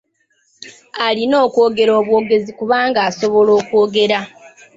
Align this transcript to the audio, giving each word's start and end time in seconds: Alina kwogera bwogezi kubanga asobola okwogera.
Alina 1.05 1.39
kwogera 1.53 1.93
bwogezi 2.05 2.51
kubanga 2.59 2.99
asobola 3.09 3.51
okwogera. 3.59 4.19